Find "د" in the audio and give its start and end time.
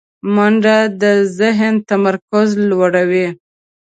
1.01-1.03